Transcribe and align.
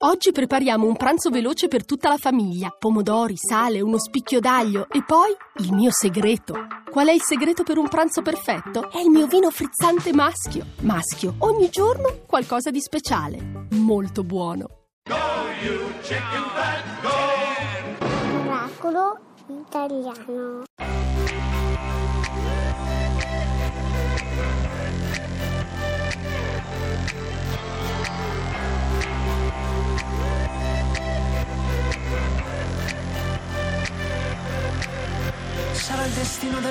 Oggi 0.00 0.30
prepariamo 0.30 0.86
un 0.86 0.94
pranzo 0.94 1.28
veloce 1.28 1.66
per 1.66 1.84
tutta 1.84 2.08
la 2.08 2.18
famiglia. 2.18 2.68
Pomodori, 2.70 3.34
sale, 3.36 3.80
uno 3.80 3.98
spicchio 3.98 4.38
d'aglio 4.38 4.86
e 4.90 5.02
poi 5.02 5.34
il 5.56 5.72
mio 5.72 5.90
segreto. 5.90 6.54
Qual 6.88 7.08
è 7.08 7.10
il 7.10 7.20
segreto 7.20 7.64
per 7.64 7.78
un 7.78 7.88
pranzo 7.88 8.22
perfetto? 8.22 8.92
È 8.92 9.00
il 9.00 9.10
mio 9.10 9.26
vino 9.26 9.50
frizzante 9.50 10.12
maschio. 10.12 10.66
Maschio, 10.82 11.34
ogni 11.38 11.68
giorno 11.68 12.20
qualcosa 12.28 12.70
di 12.70 12.80
speciale. 12.80 13.66
Molto 13.70 14.22
buono. 14.22 14.68
Go 15.02 15.16
you 15.64 15.90
chicken 16.02 16.44
fat, 16.54 17.00
go! 17.02 18.46
Oracolo 18.46 19.18
italiano. 19.48 20.62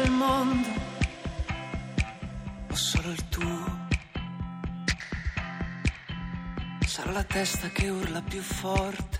Del 0.01 0.11
mondo 0.11 0.67
o 2.69 2.75
solo 2.75 3.09
il 3.09 3.29
tuo? 3.29 3.85
Sarà 6.85 7.11
la 7.11 7.23
testa 7.23 7.69
che 7.69 7.89
urla 7.89 8.21
più 8.21 8.41
forte 8.41 9.17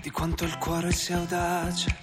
di 0.00 0.10
quanto 0.10 0.44
il 0.44 0.58
cuore 0.58 0.90
sia 0.90 1.18
audace. 1.18 1.96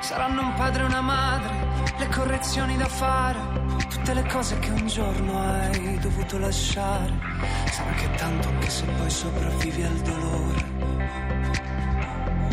Saranno 0.00 0.42
un 0.42 0.54
padre 0.54 0.82
e 0.82 0.86
una 0.86 1.00
madre, 1.00 1.54
le 1.98 2.08
correzioni 2.08 2.76
da 2.76 2.86
fare, 2.86 3.40
tutte 3.88 4.14
le 4.14 4.24
cose 4.26 4.58
che 4.60 4.70
un 4.70 4.86
giorno 4.86 5.40
hai 5.40 5.98
dovuto 5.98 6.38
lasciare. 6.38 7.12
Sarà 7.70 7.92
che 7.94 8.10
tanto 8.16 8.48
anche 8.48 8.70
se 8.70 8.84
poi 8.84 9.10
sopravvivi 9.10 9.82
al 9.82 9.98
dolore, 10.00 10.64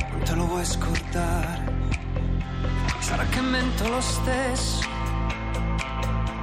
non 0.10 0.22
te 0.24 0.34
lo 0.34 0.46
vuoi 0.48 0.66
scordare. 0.66 1.71
Sarà 3.12 3.26
che 3.26 3.42
mento 3.42 3.90
lo 3.90 4.00
stesso, 4.00 4.88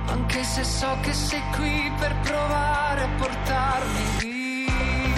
anche 0.05 0.45
se 0.45 0.63
so 0.65 0.99
che 1.01 1.15
sei 1.15 1.43
qui 1.57 1.91
per 1.99 2.15
provare 2.21 3.05
a 3.05 3.09
portarmi 3.17 4.03
via. 4.19 5.15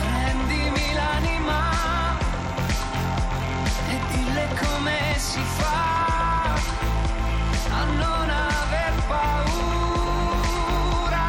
Prendimi 0.00 0.92
l'anima 0.92 2.18
e 3.90 4.00
dille 4.10 4.48
come 4.58 5.14
si 5.18 5.40
fa 5.40 6.54
a 7.70 7.84
non 7.84 8.28
aver 8.28 8.92
paura 9.06 10.04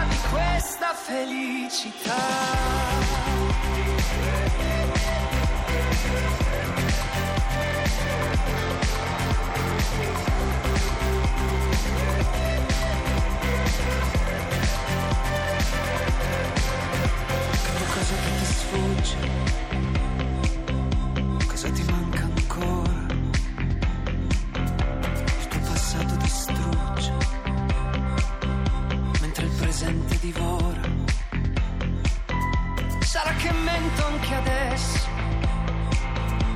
di 0.09 0.17
questa 0.31 0.95
felicità. 0.95 2.84
piace? 19.06 19.17
Cosa 21.48 21.70
ti 21.70 21.84
manca 21.84 22.23
ancora? 22.23 23.06
Il 25.39 25.48
tuo 25.48 25.59
passato 25.59 26.16
distrugge, 26.16 27.14
mentre 29.22 29.45
il 29.45 29.52
presente 29.52 30.17
divora. 30.20 30.81
Sarà 33.02 33.31
che 33.36 33.52
mento 33.52 34.06
anche 34.06 34.33
adesso, 34.33 35.08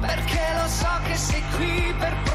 perché 0.01 0.41
lo 0.61 0.67
so 0.67 0.89
che 1.05 1.15
sei 1.15 1.43
qui 1.55 1.93
per 1.97 2.13
te. 2.23 2.28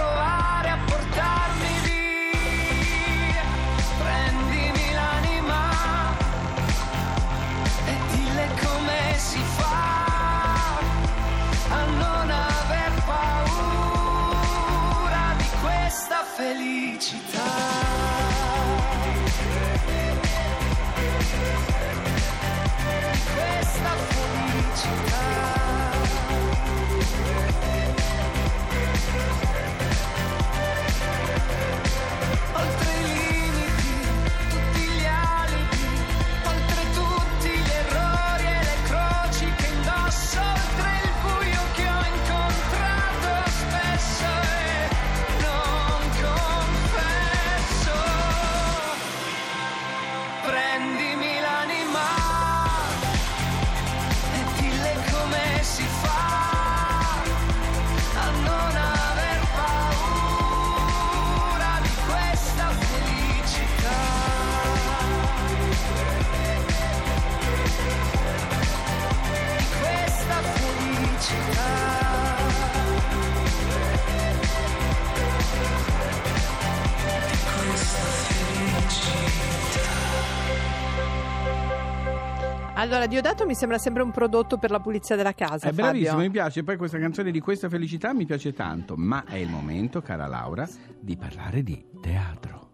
Allora, 82.85 83.07
Diodato 83.07 83.47
mi 83.47 83.55
sembra 83.55 83.79
sempre 83.79 84.03
un 84.03 84.11
prodotto 84.11 84.59
per 84.59 84.71
la 84.71 84.79
pulizia 84.79 85.17
della 85.17 85.33
casa. 85.33 85.69
È 85.69 85.71
Fabio. 85.71 85.85
bravissimo, 85.85 86.19
mi 86.19 86.29
piace. 86.29 86.63
Poi 86.65 86.77
questa 86.77 86.99
canzone 86.99 87.31
di 87.31 87.41
questa 87.41 87.71
felicità 87.71 88.13
mi 88.13 88.27
piace 88.27 88.53
tanto. 88.53 88.95
Ma 88.95 89.25
è 89.25 89.37
il 89.37 89.49
momento, 89.49 90.03
cara 90.03 90.27
Laura, 90.27 90.69
di 91.01 91.17
parlare 91.17 91.63
di 91.63 91.83
teatro. 92.03 92.73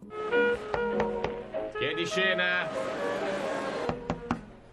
Chiedi 1.79 2.05
scena? 2.05 2.67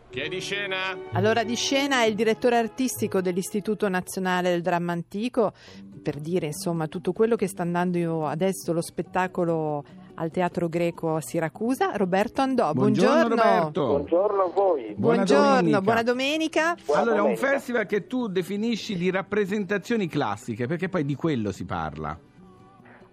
Chiedi 0.09 0.39
scena? 0.39 0.97
Allora, 1.11 1.43
di 1.43 1.55
scena 1.55 2.01
è 2.01 2.07
il 2.07 2.15
direttore 2.15 2.57
artistico 2.57 3.21
dell'Istituto 3.21 3.87
Nazionale 3.87 4.49
del 4.49 4.63
Dramma 4.63 4.93
Antico, 4.93 5.53
per 6.01 6.15
dire 6.17 6.47
insomma 6.47 6.87
tutto 6.87 7.13
quello 7.13 7.35
che 7.35 7.47
sta 7.47 7.61
andando 7.61 8.25
adesso 8.25 8.73
lo 8.73 8.81
spettacolo 8.81 9.83
al 10.19 10.31
Teatro 10.31 10.67
Greco 10.67 11.15
a 11.15 11.21
Siracusa, 11.21 11.91
Roberto 11.95 12.41
Andò. 12.41 12.73
Buongiorno, 12.73 13.27
buongiorno. 13.27 13.35
Roberto. 13.35 13.85
Buongiorno 13.85 14.41
a 14.41 14.49
voi. 14.49 14.93
Buona 14.95 15.15
buongiorno, 15.15 15.51
domenica. 15.51 15.81
buona 15.81 16.03
domenica. 16.03 16.75
Buona 16.85 17.01
allora, 17.01 17.15
è 17.15 17.19
un 17.19 17.25
domenica. 17.33 17.47
festival 17.47 17.85
che 17.85 18.07
tu 18.07 18.27
definisci 18.27 18.95
di 18.95 19.11
rappresentazioni 19.11 20.07
classiche, 20.07 20.67
perché 20.67 20.89
poi 20.89 21.05
di 21.05 21.15
quello 21.15 21.51
si 21.51 21.65
parla. 21.65 22.17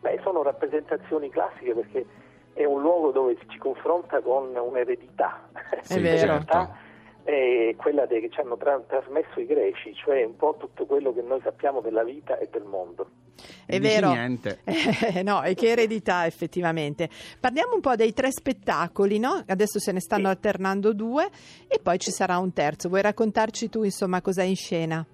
Beh, 0.00 0.20
sono 0.22 0.42
rappresentazioni 0.42 1.28
classiche 1.30 1.72
perché 1.74 2.06
è 2.54 2.64
un 2.64 2.80
luogo 2.80 3.10
dove 3.10 3.36
ci 3.38 3.46
si 3.50 3.58
confronta 3.58 4.20
con 4.20 4.54
un'eredità. 4.54 5.48
È 5.86 6.00
vero. 6.00 6.26
L'eredità 6.32 6.76
è 7.24 7.74
quella 7.76 8.06
che 8.06 8.28
ci 8.30 8.40
hanno 8.40 8.56
tra- 8.56 8.80
trasmesso 8.86 9.40
i 9.40 9.46
greci, 9.46 9.94
cioè 9.94 10.22
un 10.24 10.36
po' 10.36 10.56
tutto 10.58 10.84
quello 10.86 11.12
che 11.12 11.22
noi 11.22 11.40
sappiamo 11.42 11.80
della 11.80 12.04
vita 12.04 12.36
e 12.38 12.48
del 12.50 12.64
mondo. 12.64 13.08
È 13.66 13.80
vero. 13.80 14.10
niente. 14.12 14.60
Eh, 15.14 15.22
no, 15.22 15.42
e 15.42 15.54
che 15.54 15.68
eredità 15.70 16.26
effettivamente. 16.26 17.08
Parliamo 17.40 17.74
un 17.74 17.80
po' 17.80 17.94
dei 17.96 18.12
tre 18.12 18.30
spettacoli, 18.30 19.18
no? 19.18 19.42
Adesso 19.46 19.78
se 19.78 19.92
ne 19.92 20.00
stanno 20.00 20.24
Sì. 20.24 20.28
alternando 20.30 20.92
due 20.92 21.28
e 21.68 21.78
poi 21.82 21.98
ci 21.98 22.10
sarà 22.10 22.38
un 22.38 22.52
terzo. 22.52 22.88
Vuoi 22.88 23.02
raccontarci 23.02 23.68
tu, 23.68 23.82
insomma, 23.82 24.20
cosa 24.20 24.42
è 24.42 24.46
in 24.46 24.56
scena? 24.56 25.04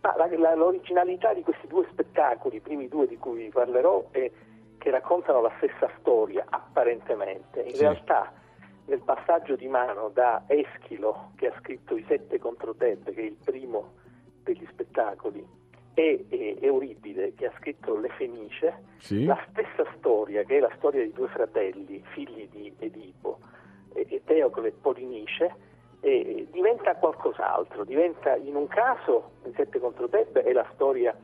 Ma 0.00 0.14
la- 0.16 0.28
la- 0.38 0.54
l'originalità 0.54 1.32
di 1.34 1.42
questi 1.42 1.66
due 1.66 1.86
spettacoli, 1.92 2.56
i 2.56 2.60
primi 2.60 2.88
due 2.88 3.06
di 3.06 3.16
cui 3.18 3.44
vi 3.44 3.48
parlerò, 3.50 4.08
è 4.10 4.30
che 4.78 4.90
raccontano 4.90 5.40
la 5.40 5.52
stessa 5.58 5.88
storia, 6.00 6.44
apparentemente. 6.48 7.60
In 7.60 7.74
Sì. 7.74 7.80
realtà, 7.82 8.32
nel 8.92 9.00
passaggio 9.00 9.56
di 9.56 9.68
mano 9.68 10.10
da 10.12 10.42
Eschilo, 10.46 11.30
che 11.36 11.46
ha 11.46 11.54
scritto 11.60 11.96
I 11.96 12.04
Sette 12.06 12.38
contro 12.38 12.74
Tebe, 12.74 13.12
che 13.14 13.22
è 13.22 13.24
il 13.24 13.38
primo 13.42 13.92
degli 14.42 14.66
spettacoli, 14.70 15.42
e, 15.94 16.26
e 16.28 16.58
Euripide, 16.60 17.32
che 17.34 17.46
ha 17.46 17.52
scritto 17.56 17.96
Le 17.96 18.10
Fenice, 18.10 18.82
Sì? 18.98 19.24
la 19.24 19.42
stessa 19.48 19.90
storia, 19.96 20.42
che 20.42 20.58
è 20.58 20.60
la 20.60 20.72
storia 20.76 21.02
di 21.02 21.12
due 21.12 21.28
fratelli, 21.28 22.02
figli 22.12 22.46
di 22.50 22.70
Edipo, 22.78 23.38
e, 23.94 24.06
e 24.10 24.20
Teocle 24.24 24.68
e 24.68 24.72
Polinice, 24.72 25.54
eh, 26.00 26.46
diventa 26.50 26.94
qualcos'altro, 26.96 27.84
diventa 27.84 28.36
in 28.36 28.56
un 28.56 28.68
caso, 28.68 29.30
in 29.44 29.54
Sette 29.54 29.78
contro 29.80 30.06
Tebe, 30.06 30.42
è 30.42 30.52
la 30.52 30.66
storia, 30.74 31.16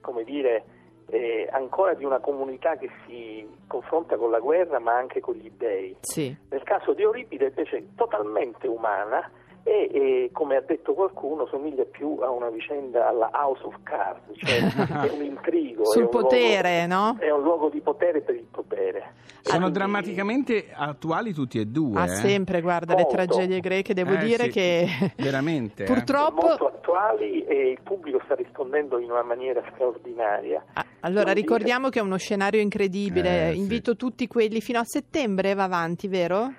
come 0.00 0.24
dire, 0.24 0.64
eh, 1.10 1.48
ancora 1.50 1.94
di 1.94 2.04
una 2.04 2.18
comunità 2.18 2.76
che 2.76 2.90
si 3.06 3.46
confronta 3.66 4.16
con 4.16 4.30
la 4.30 4.40
guerra 4.40 4.78
ma 4.78 4.96
anche 4.96 5.20
con 5.20 5.34
gli 5.34 5.50
dèi. 5.56 5.96
Sì. 6.00 6.34
Nel 6.48 6.62
caso 6.62 6.92
di 6.92 7.02
Euripide 7.02 7.46
invece 7.46 7.76
è 7.76 7.82
totalmente 7.94 8.66
umana 8.66 9.30
e, 9.62 9.90
e, 9.92 10.30
come 10.32 10.56
ha 10.56 10.60
detto 10.62 10.94
qualcuno 10.94 11.46
somiglia 11.46 11.84
più 11.84 12.18
a 12.22 12.30
una 12.30 12.48
vicenda 12.50 13.08
alla 13.08 13.30
House 13.32 13.62
of 13.64 13.74
Cards, 13.82 14.22
cioè 14.36 14.58
è 15.08 15.12
un 15.12 15.24
intrigo. 15.24 15.84
Sul 15.86 16.02
è 16.02 16.04
un 16.04 16.10
potere, 16.10 16.86
luogo, 16.86 16.94
no? 16.94 17.16
È 17.18 17.30
un 17.30 17.42
luogo 17.42 17.68
di 17.68 17.80
potere 17.80 18.20
per 18.20 18.34
il 18.34 18.46
potere. 18.50 19.12
Sono 19.42 19.58
Quindi- 19.62 19.78
drammaticamente 19.78 20.66
attuali 20.72 21.32
tutti 21.32 21.58
e 21.58 21.66
due. 21.66 21.98
Ah, 22.00 22.04
eh. 22.04 22.08
sempre, 22.08 22.60
guarda, 22.60 22.94
le 22.94 23.02
Molto. 23.02 23.16
tragedie 23.16 23.60
greche, 23.60 23.94
devo 23.94 24.12
Eh, 24.14 24.18
dire 24.18 24.44
sì, 24.44 24.50
che 24.50 24.86
veramente, 25.16 25.84
eh. 25.84 25.86
purtroppo... 25.86 26.46
molto 26.46 26.66
attuali 26.66 27.44
e 27.44 27.70
il 27.70 27.80
pubblico 27.82 28.20
sta 28.24 28.34
rispondendo 28.34 28.98
in 28.98 29.10
una 29.10 29.22
maniera 29.22 29.62
straordinaria. 29.72 30.64
Ah, 30.74 30.84
Allora, 31.00 31.24
Devo 31.32 31.34
dire- 31.34 31.40
ricordiamo 31.40 31.88
che 31.88 31.98
è 31.98 32.02
uno 32.02 32.16
scenario 32.18 32.60
incredibile. 32.60 33.48
Eh, 33.48 33.52
sì. 33.52 33.58
Invito 33.58 33.96
tutti 33.96 34.26
quelli 34.26 34.60
fino 34.60 34.78
a 34.78 34.84
settembre, 34.84 35.54
va 35.54 35.64
avanti, 35.64 36.08
vero? 36.08 36.52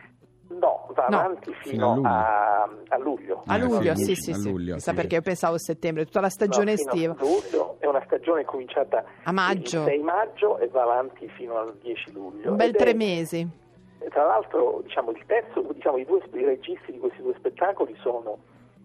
Va 0.93 1.07
No. 1.09 1.17
avanti 1.19 1.53
Fino 1.61 1.91
a 1.91 1.93
fino, 1.93 1.95
luglio. 1.95 2.07
a, 2.09 2.69
a 2.89 2.97
luglio. 2.97 3.43
A 3.45 3.57
luglio, 3.57 3.95
sì, 3.95 4.15
sì, 4.15 4.15
sì, 4.15 4.33
sì. 4.33 4.49
luglio, 4.49 4.73
Chissà 4.75 4.91
sì. 4.91 4.95
perché 4.97 5.15
io 5.15 5.21
pensavo 5.21 5.55
a 5.55 5.59
settembre, 5.59 6.05
tutta 6.05 6.21
la 6.21 6.29
stagione 6.29 6.65
No, 6.65 6.71
estiva. 6.71 7.13
A 7.13 7.15
luglio 7.19 7.75
è 7.79 7.85
una 7.88 8.01
stagione 8.05 8.43
cominciata 8.45 9.03
A 9.23 9.31
maggio. 9.31 9.79
il 9.79 9.85
6 9.85 9.99
maggio 9.99 10.57
e 10.59 10.67
va 10.67 10.83
avanti 10.83 11.27
fino 11.29 11.57
al 11.57 11.75
10 11.81 12.11
luglio. 12.13 12.49
Un 12.51 12.55
bel 12.57 12.69
Ed 12.69 12.75
è- 12.75 12.77
tre 12.77 12.93
mesi. 12.93 13.47
Tra 14.09 14.25
l'altro, 14.25 14.81
diciamo, 14.83 15.11
il 15.11 15.23
terzo, 15.27 15.61
diciamo, 15.73 15.97
i 15.97 16.05
due 16.05 16.21
i 16.33 16.43
registi 16.43 16.91
di 16.91 16.97
questi 16.97 17.21
due 17.21 17.35
spettacoli 17.38 17.95
sono 18.01 18.38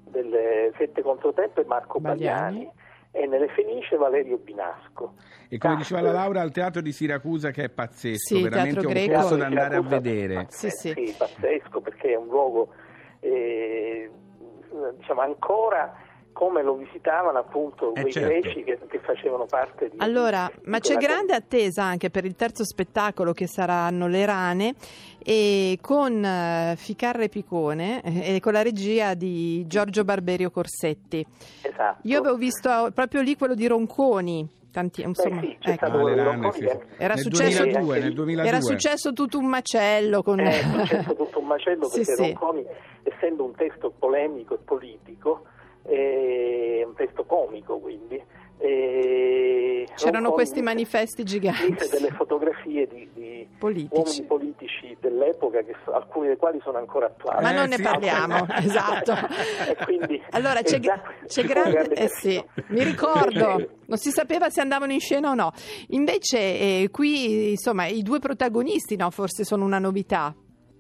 delle 0.04 0.72
Sette 0.76 1.02
contro 1.02 1.32
Tempo 1.32 1.60
e 1.60 1.64
Marco 1.64 1.98
Bagliani. 1.98 2.58
Bagliani 2.58 2.70
e 3.16 3.26
nelle 3.26 3.48
Fenice 3.48 3.96
Valerio 3.96 4.36
Binasco. 4.36 5.14
E 5.48 5.56
come 5.58 5.76
diceva 5.76 6.00
la 6.02 6.12
Laura, 6.12 6.40
al 6.42 6.52
teatro 6.52 6.82
di 6.82 6.92
Siracusa 6.92 7.50
che 7.50 7.64
è 7.64 7.68
pazzesco, 7.70 8.36
Sì, 8.36 8.42
veramente 8.42 8.80
teatro 8.80 8.88
un 8.88 8.94
greco. 8.94 9.12
posto 9.20 9.36
da 9.36 9.46
andare 9.46 9.76
a 9.76 9.80
vedere. 9.80 10.34
pazze- 10.34 10.70
Sì, 10.70 10.92
sì. 10.94 11.14
pazzesco 11.16 11.80
perché 11.80 12.12
è 12.12 12.16
un 12.16 12.26
luogo 12.26 12.68
eh, 13.20 14.10
diciamo 14.98 15.20
ancora 15.22 15.96
come 16.36 16.62
lo 16.62 16.74
visitavano 16.74 17.38
appunto 17.38 17.94
Eh, 17.94 18.00
quei 18.02 18.12
certo. 18.12 18.28
greci 18.28 18.62
che, 18.62 18.78
che 18.88 18.98
facevano 18.98 19.46
parte 19.46 19.88
di 19.88 19.96
Allora, 20.00 20.50
di 20.54 20.68
ma 20.68 20.80
c'è 20.80 20.92
quella- 20.96 21.12
grande 21.14 21.34
attesa 21.34 21.82
anche 21.82 22.10
per 22.10 22.26
il 22.26 22.34
terzo 22.36 22.62
spettacolo 22.62 23.32
che 23.32 23.46
saranno 23.46 24.06
Le 24.06 24.26
Rane 24.26 24.74
e 25.24 25.78
con 25.80 26.22
eh, 26.22 26.74
Ficarre 26.76 27.30
Picone 27.30 28.02
eh, 28.02 28.34
e 28.36 28.40
con 28.40 28.52
la 28.52 28.60
regia 28.62 29.14
di 29.14 29.66
Giorgio 29.66 30.04
Barberio 30.04 30.50
Corsetti. 30.50 31.24
esatto. 31.62 32.00
Io 32.02 32.18
avevo 32.18 32.36
visto 32.36 32.90
proprio 32.94 33.22
lì 33.22 33.34
quello 33.34 33.54
di 33.54 33.66
Ronconi, 33.66 34.46
tanti, 34.70 35.00
insomma, 35.00 35.40
sì, 35.40 35.56
c'è 35.58 35.70
ecco. 35.70 35.86
Ah, 35.86 35.90
quello, 36.00 36.22
rane, 36.22 36.52
sì, 36.52 36.58
sì. 36.68 36.78
Era 36.98 37.14
nel 37.14 37.22
successo- 37.22 37.62
2002, 37.62 37.98
nel 37.98 38.12
2002. 38.12 38.48
era 38.50 38.60
successo 38.60 39.12
tutto 39.14 39.38
un 39.38 39.46
macello 39.46 40.22
con... 40.22 40.38
Eh, 40.40 40.50
è 40.50 40.62
successo 40.84 41.14
tutto 41.14 41.38
un 41.38 41.46
macello 41.46 41.84
Sì, 41.88 42.00
perché 42.04 42.14
sì. 42.14 42.22
Ronconi, 42.22 42.64
essendo 43.04 43.42
un 43.44 43.54
testo 43.54 43.90
polemico 43.98 44.52
e 44.54 44.58
politico, 44.62 45.44
è 45.86 46.82
un 46.84 46.94
testo 46.94 47.24
comico 47.24 47.78
quindi. 47.78 48.22
eh, 48.58 49.86
C'erano 49.94 50.32
questi 50.32 50.60
manifesti 50.62 51.22
giganti. 51.24 51.88
delle 51.90 52.10
fotografie 52.10 52.86
di, 52.86 53.08
di 53.14 53.48
Politici. 53.58 53.94
uomini 53.96 54.22
politici 54.26 54.96
dell'epoca, 55.00 55.60
che 55.62 55.74
so- 55.84 55.92
alcuni 55.92 56.26
dei 56.28 56.36
quali 56.36 56.58
sono 56.62 56.76
ancora 56.78 57.06
attuali. 57.06 57.42
Ma 57.42 57.50
Eh, 57.52 57.54
non 57.54 57.68
ne 57.68 57.76
sì. 57.76 57.82
parliamo, 57.82 58.46
esatto. 58.60 59.12
E 59.12 59.76
quindi- 59.84 60.22
allora 60.30 60.60
c'è, 60.62 60.76
e 60.76 60.80
già 60.80 61.02
c'è 61.26 61.44
grande, 61.44 61.70
grande 61.70 61.94
eh 61.94 62.08
sì, 62.08 62.42
mi 62.68 62.82
ricordo, 62.84 63.50
Invece- 63.50 63.70
non 63.86 63.98
si 63.98 64.10
sapeva 64.10 64.50
se 64.50 64.60
andavano 64.60 64.92
in 64.92 65.00
scena 65.00 65.30
o 65.30 65.34
no. 65.34 65.52
Invece 65.88 66.38
eh, 66.38 66.88
qui 66.90 67.50
insomma 67.50 67.86
i 67.86 68.02
due 68.02 68.18
protagonisti 68.18 68.96
no, 68.96 69.10
forse 69.10 69.44
sono 69.44 69.64
una 69.64 69.78
novità. 69.78 70.34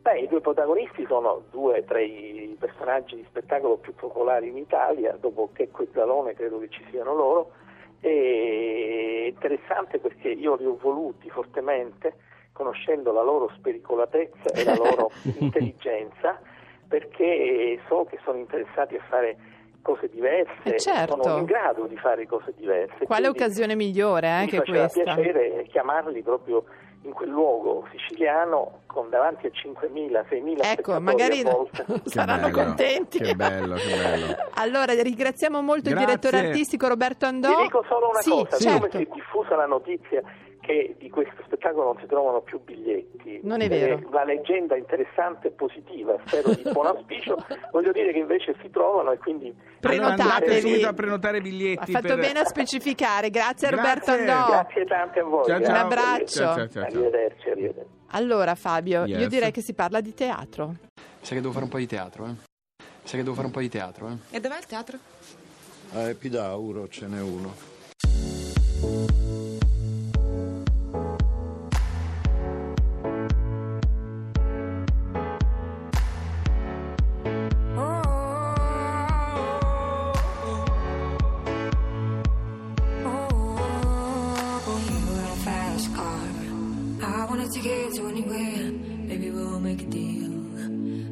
Beh, 0.06 0.20
i 0.20 0.28
due 0.28 0.40
protagonisti 0.40 1.04
sono 1.08 1.42
due 1.50 1.84
tra 1.84 1.98
i 1.98 2.56
personaggi 2.60 3.16
di 3.16 3.26
spettacolo 3.28 3.76
più 3.76 3.92
popolari 3.92 4.46
in 4.46 4.56
Italia, 4.56 5.16
dopo 5.18 5.50
Checco 5.52 5.82
e 5.82 5.88
Zalone 5.92 6.34
credo 6.34 6.60
che 6.60 6.68
ci 6.68 6.86
siano 6.90 7.12
loro, 7.12 7.50
è 7.98 9.26
interessante 9.26 9.98
perché 9.98 10.28
io 10.28 10.54
li 10.54 10.64
ho 10.64 10.76
voluti 10.80 11.28
fortemente, 11.28 12.14
conoscendo 12.52 13.10
la 13.10 13.22
loro 13.22 13.50
spericolatezza 13.56 14.52
e 14.54 14.62
la 14.62 14.76
loro 14.76 15.10
intelligenza, 15.40 16.40
perché 16.86 17.80
so 17.88 18.04
che 18.08 18.20
sono 18.22 18.38
interessati 18.38 18.94
a 18.94 19.02
fare 19.08 19.36
cose 19.86 20.08
diverse, 20.08 20.74
Eh, 20.74 20.78
certo. 20.80 21.22
sono 21.22 21.38
in 21.38 21.44
grado 21.44 21.86
di 21.86 21.96
fare 21.96 22.26
cose 22.26 22.52
diverse. 22.56 23.04
Quale 23.04 23.28
occasione 23.28 23.76
migliore 23.76 24.26
eh, 24.28 24.40
mi 24.40 24.46
che 24.48 24.56
faceva 24.58 24.78
questa? 24.88 25.14
piacere 25.14 25.64
chiamarli 25.68 26.22
proprio 26.22 26.64
in 27.02 27.12
quel 27.12 27.28
luogo 27.28 27.86
siciliano 27.92 28.80
con 28.86 29.08
davanti 29.10 29.46
a 29.46 29.50
5.000, 29.50 30.24
6.000 30.28 30.58
Ecco, 30.60 30.94
spettatori 30.98 31.00
magari 31.00 31.44
saranno 32.04 32.48
bello, 32.50 32.64
contenti. 32.64 33.18
Che 33.20 33.34
bello, 33.36 33.74
che 33.76 33.96
bello. 33.96 34.26
Allora, 34.58 34.92
ringraziamo 35.00 35.62
molto 35.62 35.88
il 35.88 35.94
Grazie. 35.94 36.06
direttore 36.06 36.48
artistico 36.48 36.88
Roberto 36.88 37.26
Andò. 37.26 37.54
Vi 37.56 37.62
dico 37.62 37.84
solo 37.88 38.08
una 38.08 38.20
sì, 38.20 38.30
cosa, 38.30 38.56
certo. 38.56 38.68
siccome 38.68 38.90
si 38.90 38.96
è 38.96 39.08
diffusa 39.14 39.54
la 39.54 39.66
notizia 39.66 40.22
che 40.66 40.96
di 40.98 41.08
questo 41.08 41.34
spettacolo 41.44 41.84
non 41.92 41.98
si 42.00 42.06
trovano 42.06 42.40
più 42.40 42.60
biglietti. 42.62 43.40
Non 43.44 43.60
è 43.60 43.64
ed 43.64 43.70
vero. 43.70 44.08
La 44.10 44.24
leggenda 44.24 44.76
interessante 44.76 45.48
e 45.48 45.50
positiva, 45.52 46.16
spero 46.26 46.52
di 46.52 46.62
buon 46.70 46.86
auspicio, 46.86 47.36
voglio 47.72 47.92
dire 47.92 48.12
che 48.12 48.18
invece 48.18 48.54
si 48.60 48.68
trovano 48.70 49.12
e 49.12 49.18
quindi... 49.18 49.54
Prenotatevi. 49.80 50.60
subito 50.60 50.88
a 50.88 50.92
prenotare 50.92 51.40
biglietti. 51.40 51.92
Ha 51.92 52.00
fatto 52.00 52.14
per- 52.14 52.18
bene 52.18 52.40
a 52.40 52.44
specificare, 52.44 53.30
grazie 53.30 53.68
a 53.68 53.70
Roberto 53.70 54.12
Grazie. 54.12 54.30
Andò. 54.30 54.48
Grazie 54.50 54.84
tante 54.84 55.20
a 55.20 55.24
voi. 55.24 55.44
Ciao, 55.46 55.60
ciao. 55.60 55.70
Un 55.70 55.76
abbraccio. 55.76 56.26
Ciao, 56.26 56.68
ciao. 56.68 56.82
Arrivederci, 56.82 57.48
arrivederci. 57.50 57.90
Allora 58.10 58.54
Fabio, 58.54 59.04
io 59.04 59.18
Yes. 59.18 59.28
direi 59.28 59.50
che 59.52 59.60
si 59.60 59.74
parla 59.74 60.00
di 60.00 60.14
teatro. 60.14 60.74
Sai 61.20 61.36
che 61.36 61.40
devo 61.40 61.52
fare 61.52 61.64
un 61.64 61.70
po' 61.70 61.78
di 61.78 61.86
teatro, 61.86 62.24
eh? 62.26 62.34
Sai 63.02 63.18
che 63.18 63.22
devo 63.22 63.34
fare 63.34 63.46
un 63.46 63.52
po' 63.52 63.60
di 63.60 63.68
teatro, 63.68 64.08
eh? 64.08 64.36
E 64.36 64.40
dov'è 64.40 64.58
il 64.58 64.66
teatro? 64.66 64.98
A 65.92 66.08
Epidauro 66.08 66.88
ce 66.88 67.06
n'è 67.06 67.20
uno. 67.20 67.54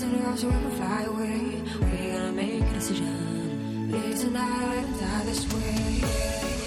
So 0.00 0.06
fast 0.06 0.18
enough 0.18 0.38
so 0.38 0.46
we 0.46 0.52
can 0.54 0.70
fly 0.70 1.02
away. 1.02 1.62
We're 1.78 2.18
gonna 2.18 2.32
make 2.32 2.62
a 2.62 2.72
decision. 2.72 3.90
Live 3.90 4.18
tonight 4.18 4.84
and 4.86 4.98
die 4.98 5.24
this 5.24 5.44
way. 5.52 6.59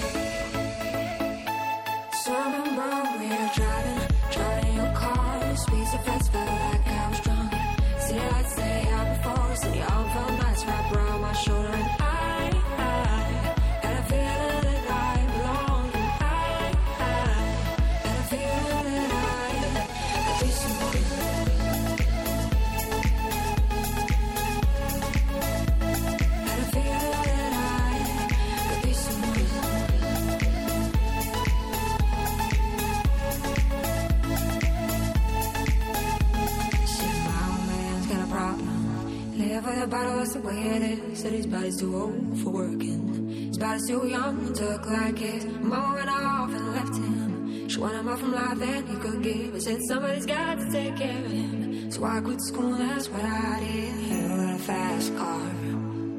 Bottle, 39.87 40.17
that's 40.17 40.33
the 40.33 40.39
way 40.39 40.55
it 40.55 40.81
is. 40.81 41.19
Said 41.19 41.33
his 41.33 41.47
body's 41.47 41.79
too 41.79 41.95
old 41.95 42.39
for 42.39 42.49
working. 42.49 43.47
His 43.47 43.57
body's 43.57 43.87
too 43.87 44.07
young 44.07 44.53
to 44.53 44.65
look 44.69 44.85
like 44.85 45.17
his. 45.17 45.45
Mama 45.45 45.95
went 45.95 46.09
off 46.09 46.49
and 46.49 46.71
left 46.71 46.95
him. 46.95 47.69
She 47.69 47.79
wanted 47.79 48.03
more 48.03 48.17
from 48.17 48.33
life 48.33 48.59
than 48.59 48.87
he 48.87 48.95
could 48.97 49.23
give. 49.23 49.55
I 49.55 49.59
said 49.59 49.79
somebody's 49.87 50.25
got 50.25 50.59
to 50.59 50.71
take 50.71 50.95
care 50.95 51.25
of 51.25 51.31
him. 51.31 51.91
So 51.91 52.03
I 52.03 52.21
quit 52.21 52.41
school, 52.41 52.75
that's 52.75 53.09
what 53.09 53.23
I 53.23 53.59
did. 53.59 53.95
You 54.11 54.27
got 54.27 54.55
a 54.55 54.59
fast 54.59 55.15
car. 55.17 55.51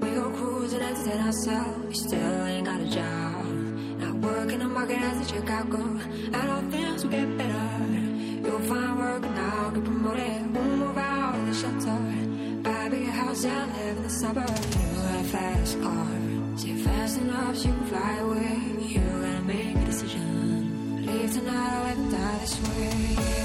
We 0.00 0.10
go 0.10 0.30
cruising, 0.30 0.80
and 0.80 0.96
entertain 0.96 1.20
ourselves. 1.26 2.00
You 2.00 2.08
still 2.08 2.44
ain't 2.46 2.66
got 2.66 2.80
a 2.80 2.88
job. 2.88 3.46
Not 3.98 4.14
working 4.16 4.58
the 4.58 4.68
market 4.68 4.98
as 4.98 5.30
a 5.30 5.34
checkout 5.34 5.70
girl. 5.70 6.00
I 6.34 6.46
don't 6.46 6.70
think 6.70 7.02
will 7.02 7.10
get 7.10 7.38
better. 7.38 7.74
You'll 8.44 8.60
find 8.60 8.98
work 8.98 9.22
now, 9.22 9.70
get 9.70 9.84
promoted. 9.84 10.43
A 13.34 13.36
bigger 13.36 13.48
live 13.48 13.96
in 13.96 14.02
the 14.04 14.10
suburbs. 14.10 14.76
You 14.76 15.18
a 15.18 15.24
fast 15.24 15.82
car. 15.82 16.06
You're 16.58 16.76
fast 16.84 17.18
enough, 17.18 17.56
so 17.56 17.68
you 17.68 17.74
can 17.74 17.86
fly 17.86 18.16
away. 18.18 18.60
You 18.78 19.00
gotta 19.00 19.42
make 19.42 19.76
a 19.76 19.84
decision. 19.86 21.04
Leave 21.04 21.32
tonight 21.32 21.92
or 21.92 22.10
die 22.12 22.38
this 22.38 22.60
way. 22.60 23.43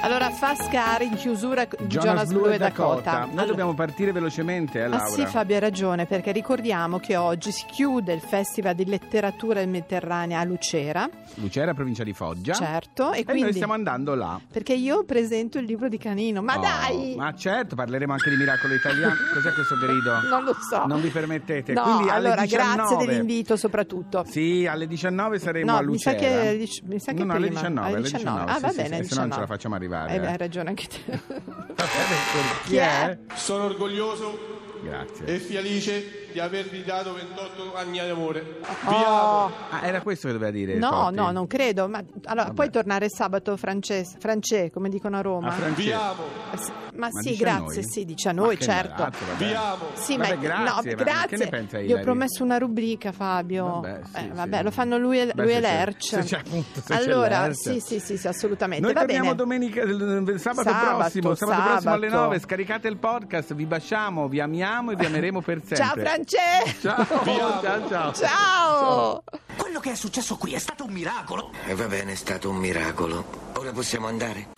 Allora, 0.00 0.30
Fast 0.30 0.70
Car 0.70 1.02
in 1.02 1.14
chiusura 1.16 1.66
Jonas, 1.66 1.88
Jonas, 2.04 2.28
Blue 2.28 2.42
Blue 2.42 2.54
e 2.54 2.58
Dakota. 2.58 2.94
Dakota. 2.94 3.18
Noi 3.18 3.30
Allora- 3.30 3.46
dobbiamo 3.46 3.74
partire 3.74 4.12
velocemente, 4.12 4.78
eh, 4.78 4.82
Ah 4.84 4.88
Laura. 4.88 5.06
sì 5.08 5.26
Fabio 5.26 5.56
hai 5.56 5.60
ragione 5.60 6.06
perché 6.06 6.30
ricordiamo 6.30 6.98
che 7.00 7.16
oggi 7.16 7.50
si 7.50 7.64
chiude 7.66 8.12
il 8.14 8.20
Festival 8.20 8.74
di 8.76 8.84
Letteratura 8.86 9.64
Mediterranea 9.66 10.38
a 10.38 10.44
Lucera, 10.44 11.08
Lucera, 11.34 11.74
provincia 11.74 12.04
di 12.04 12.12
Foggia. 12.12 12.52
certo, 12.54 13.12
e 13.12 13.20
E 13.20 13.24
quindi 13.24 13.42
noi 13.42 13.52
stiamo 13.52 13.72
andando 13.72 14.14
là. 14.14 14.40
perché 14.50 14.72
io 14.72 15.04
presento 15.04 15.58
il 15.58 15.64
libro 15.64 15.88
di 15.88 15.98
Canino, 15.98 16.42
ma 16.42 16.56
Oh, 16.56 16.60
dai! 16.60 17.14
Ma 17.16 17.34
certo, 17.34 17.74
parleremo 17.74 18.12
anche 18.12 18.30
di 18.30 18.36
Miracolo 18.36 18.74
Italiano. 18.74 19.14
Cos'è 19.34 19.52
questo 19.52 19.76
grido? 19.78 20.20
Non 20.28 20.44
lo 20.44 20.54
so. 20.70 20.86
Non 20.86 21.00
vi 21.00 21.08
permettete. 21.08 21.72
No, 21.72 21.82
Quindi 21.82 22.08
alle 22.08 22.28
allora 22.28 22.42
19 22.42 22.74
grazie 22.76 22.96
dell'invito 23.04 23.56
soprattutto. 23.56 24.24
Sì, 24.28 24.64
alle 24.66 24.86
19 24.86 25.38
saremo 25.40 25.72
No, 25.72 25.78
a 25.78 25.82
mi 25.82 25.98
sa 25.98 26.12
Lucera. 26.12 26.30
che, 26.30 26.68
mi 26.84 26.98
sa 27.00 27.12
che 27.12 27.24
no, 27.24 27.24
no, 27.24 27.32
prima. 27.32 27.34
alle 27.34 27.48
19, 27.48 27.88
alle 27.88 28.02
19. 28.02 28.40
Ah, 28.50 28.54
sì, 28.54 28.60
va 28.62 28.68
bene, 28.68 28.72
sì, 28.72 28.80
alle 28.80 28.86
se 28.86 28.94
no 28.94 28.94
non 28.94 29.04
ce 29.04 29.14
la 29.18 29.24
19. 29.24 29.46
facciamo 29.46 29.74
arrivare. 29.74 29.86
Eh, 30.06 30.14
eh. 30.16 30.26
hai 30.26 30.36
ragione 30.36 30.68
anche 30.70 30.86
te. 30.86 31.00
Chi 32.64 32.68
Chi 32.70 32.76
è? 32.76 33.08
è? 33.08 33.18
Sono 33.34 33.64
orgoglioso 33.64 34.58
Grazie. 34.82 35.26
e 35.26 35.38
felice 35.38 36.27
di 36.32 36.40
avervi 36.40 36.82
dato 36.84 37.14
28 37.14 37.74
anni 37.74 37.92
di 37.92 37.98
amore. 38.00 38.40
Vi 38.60 38.94
Oh. 38.94 39.04
amo. 39.46 39.52
Ah, 39.70 39.86
era 39.86 40.00
questo 40.02 40.26
che 40.26 40.32
doveva 40.34 40.50
dire? 40.50 40.74
No, 40.76 40.90
Totti? 40.90 41.14
no, 41.16 41.30
non 41.30 41.46
credo. 41.46 41.88
Ma 41.88 41.98
allora, 42.24 42.44
Vabbè. 42.44 42.54
puoi 42.54 42.70
tornare 42.70 43.08
sabato 43.08 43.56
francese, 43.56 44.16
francese, 44.18 44.70
come 44.70 44.88
dicono 44.88 45.16
a 45.16 45.20
Roma? 45.20 45.48
A 45.48 45.52
Francesco. 45.52 45.82
Vi 45.82 45.92
amo. 45.92 46.22
Sì, 46.56 46.72
Ma, 46.98 47.08
Ma 47.12 47.20
sì, 47.20 47.36
grazie, 47.36 47.82
sì, 47.84 48.04
dice 48.04 48.28
a 48.28 48.32
noi, 48.32 48.58
certo. 48.58 49.02
vabbè. 49.02 49.16
Vi 49.38 49.52
amo. 49.54 49.84
Sì, 49.94 50.16
Vabbè, 50.16 50.28
ma 50.34 50.40
grazie, 50.40 50.64
no, 50.64 50.74
ma 50.74 50.80
che 50.82 50.94
grazie. 50.94 51.36
ne 51.38 51.46
pensa 51.48 51.80
Gli 51.80 51.92
ho 51.92 52.00
promesso 52.00 52.42
una 52.42 52.58
rubrica, 52.58 53.12
Fabio. 53.12 53.80
Vabbè, 53.80 54.00
sì, 54.04 54.16
Eh, 54.16 54.20
sì. 54.22 54.28
vabbè, 54.34 54.62
lo 54.64 54.70
fanno 54.72 54.98
lui 54.98 55.20
e, 55.20 55.26
Beh, 55.32 55.42
lui 55.42 55.52
se 55.52 55.56
e 55.56 55.60
Lerch. 55.60 56.02
se 56.04 56.20
c'è 56.22 56.38
appunto, 56.38 56.80
se 56.84 56.92
allora, 56.94 57.52
sì, 57.52 57.78
sì, 57.80 58.00
sì, 58.00 58.16
sì, 58.16 58.26
assolutamente. 58.26 58.82
Noi 58.84 58.94
Va 58.94 59.00
torniamo 59.00 59.34
bene. 59.34 59.36
domenica, 59.36 59.82
sabato, 60.38 60.68
Sabato, 60.68 60.96
prossimo, 60.96 61.34
sabato, 61.34 61.62
prossimo 61.70 61.92
alle 61.94 62.08
sabato. 62.08 62.24
9. 62.26 62.38
Scaricate 62.40 62.88
il 62.88 62.96
podcast, 62.96 63.54
vi 63.54 63.66
baciamo, 63.66 64.26
vi 64.28 64.40
amiamo 64.40 64.90
e 64.90 64.96
vi 64.96 65.04
ameremo 65.04 65.40
per 65.40 65.58
sempre. 65.58 65.76
Ciao 65.76 65.94
Francesco! 65.94 66.17
Ciao, 66.26 66.64
Vi 67.24 67.30
amo. 67.38 67.60
ciao, 67.62 67.88
ciao. 67.88 68.12
Ciao! 68.12 69.24
Quello 69.56 69.80
che 69.80 69.92
è 69.92 69.94
successo 69.94 70.36
qui 70.36 70.54
è 70.54 70.58
stato 70.58 70.84
un 70.84 70.92
miracolo. 70.92 71.50
E 71.66 71.74
va 71.74 71.86
bene, 71.86 72.12
è 72.12 72.16
stato 72.16 72.50
un 72.50 72.56
miracolo. 72.56 73.24
Ora 73.56 73.72
possiamo 73.72 74.06
andare? 74.06 74.48